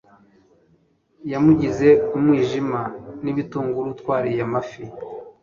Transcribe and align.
yamugize 1.31 1.89
umwijima 2.15 2.81
n'ibitunguru; 3.23 3.89
twariye 3.99 4.41
amafi 4.47 4.83